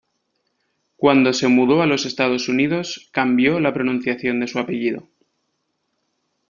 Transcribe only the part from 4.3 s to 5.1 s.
de su apellido.